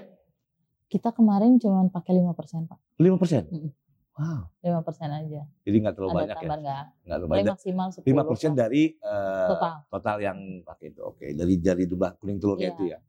Kita 0.88 1.12
kemarin 1.12 1.60
cuma 1.60 1.84
pakai 1.90 2.16
lima 2.16 2.32
persen 2.38 2.70
pak. 2.70 2.80
5 3.02 3.18
persen. 3.18 3.44
Mm-mm. 3.50 3.72
Wow, 4.14 4.46
lima 4.62 4.86
persen 4.86 5.10
aja 5.10 5.42
jadi 5.66 5.76
nggak 5.82 5.96
terlalu 5.98 6.10
ada 6.14 6.18
banyak 6.22 6.38
ya, 6.38 6.46
nggak 6.46 6.60
nggak 6.62 7.18
terlalu 7.18 7.26
banyak. 7.34 7.54
maksimal 7.58 7.88
10 7.90 8.06
Lima 8.06 8.24
persen 8.30 8.52
dari 8.54 8.84
eh, 8.94 9.48
total 9.50 9.76
total 9.90 10.18
yang 10.22 10.38
pakai 10.62 10.86
itu. 10.94 11.02
Oke, 11.02 11.26
dari 11.34 11.58
dari 11.58 11.84
jumlah 11.90 12.22
kuning 12.22 12.38
telurnya 12.38 12.70
Iya. 12.70 12.76
itu 12.78 12.84
ya. 12.94 13.00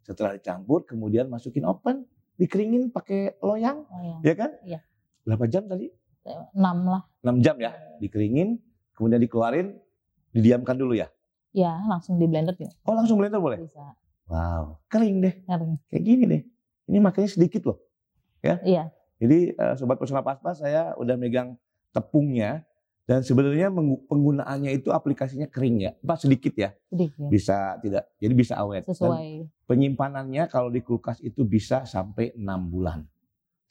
Setelah 0.00 0.40
dicampur, 0.40 0.88
kemudian 0.88 1.28
masukin 1.28 1.68
oven, 1.68 2.08
dikeringin 2.40 2.88
pakai 2.88 3.36
loyang, 3.44 3.84
oh, 3.92 4.00
ya. 4.00 4.16
ya 4.24 4.34
kan? 4.34 4.50
Iya. 4.64 4.80
Berapa 5.28 5.44
jam 5.46 5.68
tadi? 5.68 5.92
enam 6.56 6.78
lah 6.84 7.02
6 7.24 7.40
jam 7.40 7.56
ya, 7.56 7.72
dikeringin, 8.00 8.56
kemudian 8.92 9.20
dikeluarin, 9.20 9.76
didiamkan 10.32 10.76
dulu 10.76 10.96
ya. 10.96 11.12
ya 11.52 11.76
langsung 11.84 12.16
di 12.16 12.24
blender 12.28 12.52
juga 12.56 12.72
Oh 12.84 12.92
langsung 12.92 13.16
blender 13.20 13.40
boleh? 13.40 13.60
bisa 13.60 13.96
Wow, 14.28 14.80
kering 14.88 15.24
deh, 15.24 15.44
Kering. 15.44 15.76
kayak 15.88 16.04
gini 16.04 16.24
deh. 16.24 16.42
Ini 16.88 16.98
makanya 17.00 17.28
sedikit 17.28 17.68
loh. 17.68 17.80
iya 18.44 18.92
Jadi 19.18 19.52
eh, 19.52 19.74
sobat 19.74 19.98
personal 19.98 20.22
paspa 20.22 20.54
saya 20.54 20.94
udah 20.94 21.18
megang 21.18 21.58
tepungnya 21.90 22.62
dan 23.08 23.24
sebenarnya 23.24 23.72
penggunaannya 24.04 24.68
itu 24.76 24.92
aplikasinya 24.92 25.48
kering 25.48 25.80
ya, 25.80 25.92
apa 25.96 26.20
sedikit 26.20 26.52
ya, 26.52 26.76
sedikit 26.92 27.24
bisa 27.32 27.80
tidak, 27.80 28.04
jadi 28.20 28.34
bisa 28.36 28.54
awet. 28.60 28.84
Dan 28.84 28.92
sesuai 28.92 29.48
penyimpanannya 29.64 30.44
kalau 30.52 30.68
di 30.68 30.84
kulkas 30.84 31.16
itu 31.24 31.40
bisa 31.40 31.88
sampai 31.88 32.36
enam 32.36 32.68
bulan. 32.68 33.08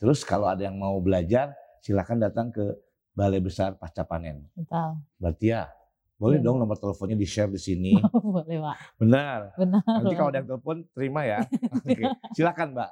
Terus 0.01 0.25
kalau 0.25 0.49
ada 0.49 0.65
yang 0.65 0.81
mau 0.81 0.97
belajar, 0.97 1.53
silakan 1.85 2.17
datang 2.17 2.49
ke 2.49 2.65
Balai 3.13 3.37
Besar 3.37 3.77
Pasca 3.77 4.01
Panen. 4.09 4.41
total 4.57 5.05
Berarti 5.21 5.53
ya, 5.53 5.69
boleh 6.17 6.41
Iya. 6.41 6.45
dong 6.49 6.57
nomor 6.57 6.77
teleponnya 6.81 7.13
di 7.13 7.29
share 7.29 7.53
di 7.53 7.61
sini. 7.61 7.93
boleh 8.33 8.57
pak 8.57 8.77
Benar. 8.97 9.53
benar 9.53 9.81
Nanti 9.85 10.13
kalau 10.17 10.29
ada 10.33 10.37
yang 10.41 10.49
telepon 10.49 10.81
terima 10.97 11.21
ya. 11.29 11.45
Oke. 11.85 12.09
Silakan 12.33 12.73
Mbak. 12.73 12.89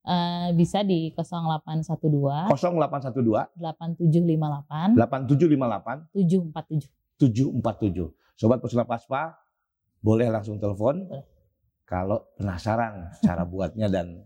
Eh, 0.00 0.48
bisa 0.56 0.80
di 0.80 1.12
0812 1.12 2.48
0812 2.48 3.52
8758 3.60 4.96
8758 4.96 6.08
747 6.16 6.88
747. 7.20 8.08
Sobat 8.32 8.64
Pesona 8.64 8.88
Paspa, 8.88 9.36
boleh 10.00 10.32
langsung 10.32 10.56
telepon 10.56 11.04
Boleh. 11.04 11.20
kalau 11.84 12.24
penasaran 12.32 13.12
cara 13.20 13.44
buatnya 13.44 13.92
dan 13.92 14.24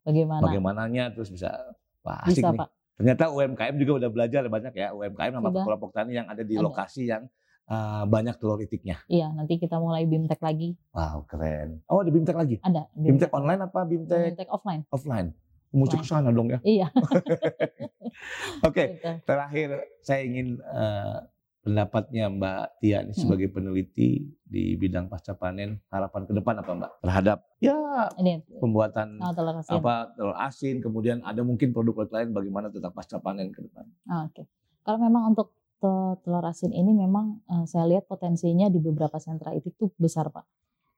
Bagaimana? 0.00 0.40
bagaimananya 0.40 1.12
terus 1.12 1.28
bisa 1.28 1.52
wah 2.00 2.24
asik 2.24 2.40
Bisa 2.40 2.56
nih. 2.56 2.60
Pak. 2.64 2.68
Ternyata 2.96 3.24
UMKM 3.28 3.74
juga 3.76 3.92
udah 4.00 4.08
belajar 4.08 4.48
banyak 4.48 4.72
ya 4.72 4.96
UMKM 4.96 5.32
sama 5.36 5.52
kelompok 5.52 5.92
tani 5.92 6.16
yang 6.16 6.24
ada 6.24 6.40
di 6.40 6.56
Ada. 6.56 6.64
lokasi 6.64 7.04
yang 7.04 7.28
uh, 7.66 8.04
banyak 8.04 8.34
telur 8.36 8.58
itiknya. 8.58 8.98
Iya, 9.06 9.30
nanti 9.30 9.56
kita 9.56 9.76
mulai 9.76 10.04
bimtek 10.04 10.38
lagi. 10.38 10.74
Wow 10.90 11.24
keren. 11.24 11.82
Oh 11.86 12.00
ada 12.00 12.10
bimtek 12.10 12.34
lagi? 12.34 12.56
Ada 12.60 12.86
Bimtek 12.92 13.30
online 13.30 13.60
apa 13.62 13.80
bimtek 13.82 14.34
Bimtek 14.34 14.48
offline. 14.48 14.82
offline? 14.88 15.30
Mesti 15.70 15.96
ke 15.96 16.06
sana 16.06 16.30
dong 16.30 16.48
ya. 16.48 16.58
Iya. 16.62 16.88
Oke, 18.66 18.96
gitu. 18.96 19.10
terakhir 19.22 19.68
saya 20.00 20.24
ingin 20.24 20.56
eh, 20.56 21.16
pendapatnya 21.60 22.30
Mbak 22.30 22.62
Tia 22.78 23.02
ini 23.02 23.10
Hmm. 23.10 23.18
sebagai 23.18 23.48
peneliti 23.50 24.24
di 24.40 24.72
bidang 24.74 25.10
pasca 25.10 25.34
panen 25.34 25.82
harapan 25.88 26.22
ke 26.22 26.32
depan 26.32 26.54
apa 26.56 26.70
Mbak 26.72 26.92
terhadap 27.02 27.38
ya 27.58 27.76
Ini 28.16 28.38
pembuatan 28.56 29.18
oh, 29.18 29.34
telur 29.34 29.58
asin. 29.58 29.74
apa 29.74 29.94
telur 30.14 30.36
asin 30.38 30.76
kemudian 30.78 31.18
ada 31.20 31.42
mungkin 31.42 31.74
produk 31.74 32.06
lain 32.06 32.30
bagaimana 32.30 32.70
tentang 32.70 32.94
pasca 32.94 33.18
panen 33.18 33.50
ke 33.50 33.60
depan. 33.60 33.84
Ah, 34.06 34.24
Oke. 34.24 34.46
Kalau 34.80 34.96
memang 34.96 35.34
untuk 35.34 35.50
te- 35.80 36.16
telur 36.24 36.44
asin 36.44 36.72
ini 36.72 36.92
memang 36.92 37.40
eh, 37.46 37.64
saya 37.68 37.86
lihat 37.88 38.08
potensinya 38.08 38.66
di 38.72 38.80
beberapa 38.80 39.16
sentra 39.20 39.52
itu 39.52 39.72
tuh 39.74 39.92
besar 39.96 40.32
Pak. 40.32 40.44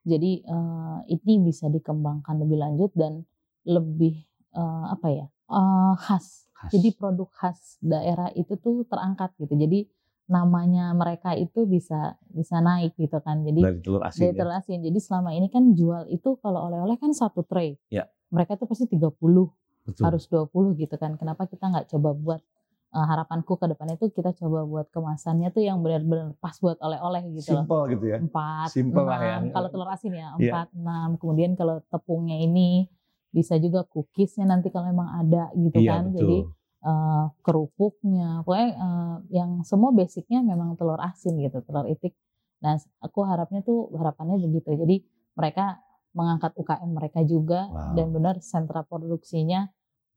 Jadi 0.07 0.43
eh, 0.47 0.99
ini 1.13 1.35
bisa 1.43 1.67
dikembangkan 1.69 2.39
lebih 2.41 2.59
lanjut 2.59 2.91
dan 2.95 3.23
lebih 3.67 4.15
eh, 4.55 4.85
apa 4.89 5.09
ya 5.11 5.27
eh, 5.29 5.95
khas. 5.99 6.49
Khas. 6.59 6.75
Jadi 6.75 6.89
produk 6.99 7.31
khas 7.31 7.79
daerah 7.79 8.35
itu 8.35 8.59
tuh 8.59 8.83
terangkat 8.91 9.31
gitu. 9.39 9.55
Jadi 9.55 9.87
namanya 10.29 10.93
mereka 10.93 11.33
itu 11.33 11.65
bisa 11.65 12.21
bisa 12.29 12.61
naik 12.61 12.95
gitu 13.01 13.17
kan. 13.25 13.43
Jadi 13.43 13.65
dari 13.65 13.81
telur 13.81 14.03
asin 14.05 14.21
dari 14.21 14.33
ya. 14.37 14.39
telur 14.45 14.55
asin. 14.61 14.79
Jadi 14.85 14.99
selama 15.01 15.31
ini 15.33 15.49
kan 15.49 15.73
jual 15.73 16.05
itu 16.13 16.37
kalau 16.45 16.69
oleh-oleh 16.69 17.01
kan 17.01 17.11
satu 17.17 17.43
tray. 17.43 17.81
Ya. 17.89 18.07
Mereka 18.29 18.61
tuh 18.61 18.69
pasti 18.69 18.85
30 18.85 19.49
Betul. 19.89 20.03
harus 20.05 20.25
20 20.29 20.77
gitu 20.77 20.95
kan. 21.01 21.17
Kenapa 21.17 21.49
kita 21.49 21.73
nggak 21.73 21.89
coba 21.97 22.11
buat 22.13 22.41
eh, 22.89 23.07
harapanku 23.07 23.57
ke 23.57 23.67
depannya 23.67 23.97
itu 23.97 24.09
kita 24.09 24.33
coba 24.35 24.65
buat 24.65 24.87
kemasannya 24.89 25.49
tuh 25.51 25.61
yang 25.61 25.81
benar-benar 25.81 26.33
pas 26.39 26.57
buat 26.57 26.79
oleh-oleh 26.79 27.23
gitu 27.37 27.53
loh. 27.53 27.65
Simple 27.65 27.83
gitu 27.93 28.05
ya. 28.09 28.19
Empat, 28.19 28.69
Simple 28.73 29.05
lah 29.05 29.21
ya. 29.21 29.37
enam. 29.41 29.53
Kalau 29.53 29.69
telur 29.69 29.89
asin 29.89 30.13
ya 30.13 30.19
Iya. 30.19 30.33
empat, 30.37 30.69
enam. 30.73 31.09
Kemudian 31.17 31.53
kalau 31.55 31.81
tepungnya 31.87 32.37
ini 32.37 32.89
bisa 33.29 33.61
juga 33.61 33.85
cookiesnya 33.85 34.49
nanti 34.49 34.73
kalau 34.73 34.89
memang 34.89 35.09
ada 35.21 35.53
gitu 35.53 35.79
Iya 35.79 35.91
kan. 35.93 36.03
betul. 36.09 36.19
Jadi 36.21 36.39
eh, 36.79 37.25
kerupuknya, 37.43 38.29
pokoknya 38.47 38.69
eh, 38.73 39.17
yang 39.35 39.51
semua 39.63 39.91
basicnya 39.91 40.41
memang 40.41 40.79
telur 40.79 40.97
asin 40.99 41.35
gitu, 41.37 41.59
telur 41.61 41.85
itik. 41.87 42.15
Nah, 42.63 42.75
aku 42.99 43.23
harapnya 43.23 43.61
tuh 43.63 43.91
harapannya 43.95 44.39
begitu. 44.41 44.75
Jadi 44.75 44.97
mereka 45.35 45.79
mengangkat 46.17 46.55
UKM 46.57 46.91
mereka 46.91 47.21
juga 47.23 47.69
Wow. 47.69 47.95
dan 47.95 48.07
benar 48.11 48.35
sentra 48.41 48.83
produksinya 48.83 49.69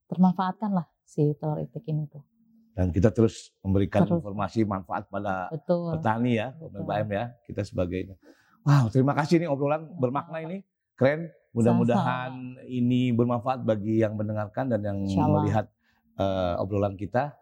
termanfaatkan 0.08 0.72
lah 0.72 0.88
si 1.04 1.36
telur 1.36 1.60
itik 1.60 1.84
ini 1.86 2.08
tuh. 2.08 2.24
Dan 2.72 2.90
kita 2.96 3.12
terus 3.12 3.52
memberikan 3.60 4.08
Terus. 4.08 4.24
informasi 4.24 4.64
manfaat 4.64 5.04
pada 5.12 5.52
Betul. 5.52 6.00
petani 6.00 6.40
ya. 6.40 6.56
UMKM 6.56 7.08
ya, 7.12 7.26
kita 7.44 7.62
sebagai 7.68 8.16
Wow, 8.62 8.94
terima 8.94 9.18
kasih 9.18 9.42
nih 9.42 9.50
obrolan 9.50 9.90
bermakna 9.98 10.38
ini. 10.46 10.62
Keren. 10.96 11.34
Mudah-mudahan 11.52 12.64
ini 12.64 13.12
bermanfaat 13.12 13.68
bagi 13.68 14.00
yang 14.00 14.16
mendengarkan 14.16 14.72
dan 14.72 14.80
yang 14.88 15.04
melihat 15.04 15.68
eh, 16.16 16.56
obrolan 16.64 16.96
kita 16.96 17.36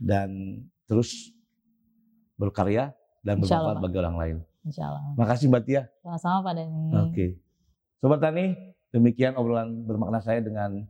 dan 0.00 0.60
terus 0.88 1.28
berkarya 2.40 2.96
dan 3.20 3.40
bermanfaat 3.44 3.84
bagi 3.84 3.96
orang 4.00 4.16
lain. 4.16 4.36
Insya 4.64 4.88
Allah. 4.88 5.04
Makasih 5.20 5.52
Mbak 5.52 5.62
Tia. 5.68 5.82
Sama-sama 6.00 6.38
Pak 6.40 6.52
Dani. 6.56 6.84
Oke. 7.04 7.26
Sobat 8.00 8.20
Tani, 8.20 8.56
demikian 8.92 9.36
obrolan 9.36 9.84
bermakna 9.84 10.24
saya 10.24 10.40
dengan 10.40 10.88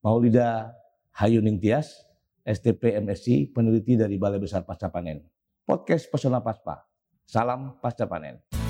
Maulida 0.00 0.72
Hayuning 1.16 1.60
Tias, 1.60 2.08
STP 2.42 2.98
MSc, 2.98 3.54
peneliti 3.54 3.94
dari 3.94 4.18
Balai 4.18 4.42
Besar 4.42 4.66
Pasca 4.66 4.90
Panen. 4.90 5.22
Podcast 5.62 6.10
Pesona 6.10 6.42
Paspa. 6.42 6.82
Salam 7.22 7.78
Pasca 7.78 8.10
Panen. 8.10 8.61